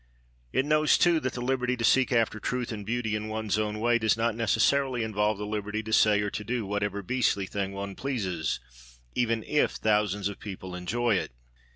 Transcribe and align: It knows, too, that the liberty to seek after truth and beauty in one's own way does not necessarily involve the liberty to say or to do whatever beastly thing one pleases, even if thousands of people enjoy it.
It 0.51 0.65
knows, 0.65 0.97
too, 0.97 1.19
that 1.19 1.33
the 1.33 1.41
liberty 1.43 1.77
to 1.77 1.83
seek 1.83 2.11
after 2.11 2.39
truth 2.39 2.71
and 2.71 2.83
beauty 2.83 3.15
in 3.15 3.27
one's 3.27 3.59
own 3.59 3.79
way 3.79 3.99
does 3.99 4.17
not 4.17 4.33
necessarily 4.33 5.03
involve 5.03 5.37
the 5.37 5.45
liberty 5.45 5.83
to 5.83 5.93
say 5.93 6.21
or 6.21 6.31
to 6.31 6.43
do 6.43 6.65
whatever 6.65 7.03
beastly 7.03 7.45
thing 7.45 7.71
one 7.71 7.93
pleases, 7.95 8.59
even 9.13 9.43
if 9.43 9.73
thousands 9.73 10.27
of 10.27 10.39
people 10.39 10.73
enjoy 10.73 11.17
it. 11.17 11.29